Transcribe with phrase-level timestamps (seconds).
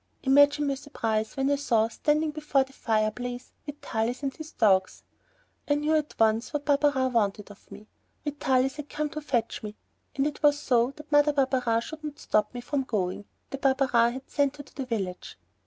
[0.23, 5.03] Imagine my surprise when I saw, standing before the fireplace, Vitalis and his dogs.
[5.69, 7.87] I knew at once what Barberin wanted of me.
[8.23, 9.75] Vitalis had come to fetch me
[10.15, 14.13] and it was so that Mother Barberin should not stop me from going that Barberin
[14.13, 15.37] had sent her to the village.